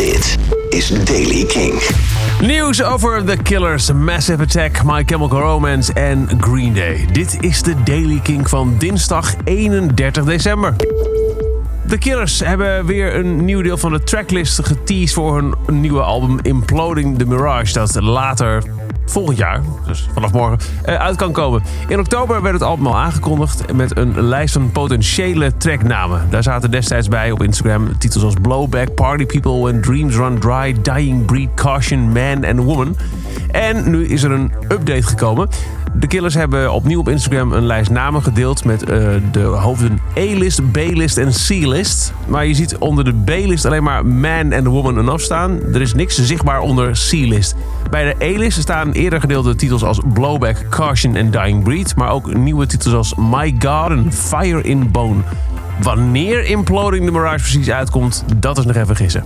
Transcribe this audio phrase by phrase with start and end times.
[0.00, 0.38] Dit
[0.68, 1.82] is Daily King.
[2.40, 7.08] Nieuws over The Killers, Massive Attack, My Chemical Romance en Green Day.
[7.12, 10.76] Dit is de Daily King van dinsdag 31 december.
[11.88, 16.38] The Killers hebben weer een nieuw deel van de tracklist geteased voor hun nieuwe album
[16.42, 17.72] Imploding the Mirage.
[17.72, 18.62] Dat later
[19.10, 21.62] volgend jaar, dus vanaf morgen, eh, uit kan komen.
[21.88, 26.26] In oktober werd het album al aangekondigd met een lijst van potentiële tracknamen.
[26.30, 30.76] Daar zaten destijds bij op Instagram titels als Blowback, Party People, When Dreams Run Dry,
[30.82, 32.96] Dying Breed, Caution, Man and Woman.
[33.50, 35.48] En nu is er een update gekomen.
[35.94, 38.88] De Killers hebben opnieuw op Instagram een lijst namen gedeeld met uh,
[39.32, 42.12] de hoofden A-list, B-list en C-list.
[42.26, 45.60] Maar je ziet onder de B-list alleen maar Man and Woman enough staan.
[45.72, 47.54] Er is niks zichtbaar onder C-list.
[47.90, 51.96] Bij de E-list staan eerder gedeelde titels als Blowback, Caution en Dying Breed.
[51.96, 55.20] Maar ook nieuwe titels als My God en Fire in Bone.
[55.82, 59.24] Wanneer Imploding the Mirage precies uitkomt, dat is nog even gissen.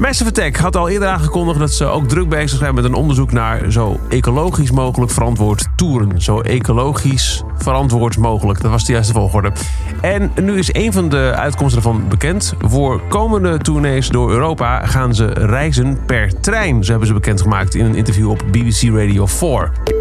[0.00, 3.32] Massive Attack had al eerder aangekondigd dat ze ook druk bezig zijn met een onderzoek
[3.32, 6.22] naar zo ecologisch mogelijk verantwoord toeren.
[6.22, 8.60] Zo ecologisch verantwoord mogelijk.
[8.60, 9.52] Dat was de juiste volgorde.
[10.00, 12.54] En nu is een van de uitkomsten ervan bekend.
[12.60, 16.84] Voor komende tournees door Europa gaan ze reizen per trein.
[16.84, 19.99] Zo hebben ze bekendgemaakt in een interview op BBC Radio 4.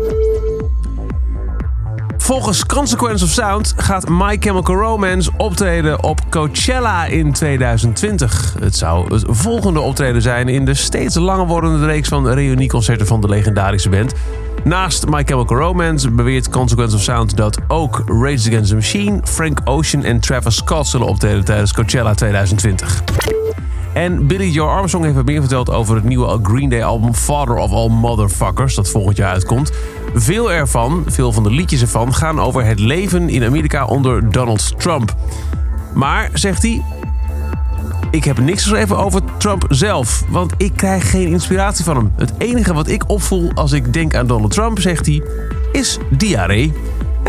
[2.30, 8.55] Volgens Consequence of Sound gaat My Chemical Romance optreden op Coachella in 2020.
[8.59, 13.21] Het zou het volgende optreden zijn in de steeds langer wordende reeks van reunieconcerten van
[13.21, 14.13] de legendarische band.
[14.63, 19.59] Naast My Chemical Romance beweert Consequence of Sound dat ook Rage Against the Machine, Frank
[19.64, 23.39] Ocean en Travis Scott zullen optreden tijdens Coachella 2020.
[24.00, 27.72] En Billy Joe Armstrong heeft meer verteld over het nieuwe Green Day album Father of
[27.72, 29.72] All Motherfuckers, dat volgend jaar uitkomt.
[30.14, 34.80] Veel ervan, veel van de liedjes ervan, gaan over het leven in Amerika onder Donald
[34.80, 35.16] Trump.
[35.94, 36.83] Maar, zegt hij,
[38.11, 42.11] ik heb niks geschreven over Trump zelf, want ik krijg geen inspiratie van hem.
[42.16, 45.23] Het enige wat ik opvoel als ik denk aan Donald Trump, zegt hij,
[45.72, 46.73] is diarree.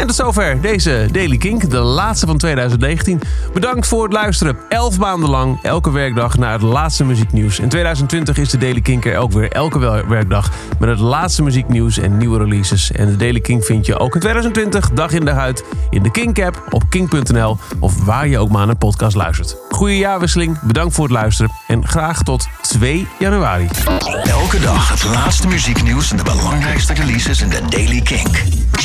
[0.00, 3.20] En tot zover deze Daily Kink, de laatste van 2019.
[3.52, 4.56] Bedankt voor het luisteren.
[4.68, 7.58] Elf maanden lang, elke werkdag naar het laatste muzieknieuws.
[7.58, 11.98] In 2020 is de Daily Kink er ook weer elke werkdag met het laatste muzieknieuws
[11.98, 12.92] en nieuwe releases.
[12.92, 16.10] En de Daily Kink vind je ook in 2020 dag in dag uit in de
[16.10, 19.56] Kink-app op kink.nl of waar je ook maar naar een podcast luistert.
[19.70, 23.68] Goeie jaarwisseling, bedankt voor het luisteren en graag tot 2 januari.
[24.24, 28.42] Elke dag het laatste muzieknieuws en de belangrijkste releases in de Daily Kink.